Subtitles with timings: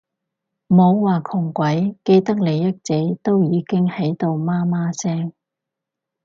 [0.69, 5.31] 唔好話窮鬼，既得利益者都已經喺度媽媽聲